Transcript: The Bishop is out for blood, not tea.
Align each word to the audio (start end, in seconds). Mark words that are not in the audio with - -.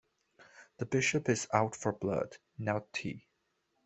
The 0.77 0.87
Bishop 0.87 1.29
is 1.29 1.47
out 1.53 1.75
for 1.75 1.91
blood, 1.93 2.37
not 2.57 2.91
tea. 2.91 3.27